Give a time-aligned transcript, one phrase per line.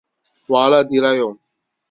[0.49, 1.37] 瓦勒迪莱永。